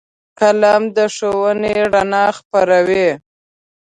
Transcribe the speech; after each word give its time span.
قلم 0.39 0.83
د 0.95 0.97
ښوونې 1.15 1.75
رڼا 1.93 2.25
خپروي 2.37 3.07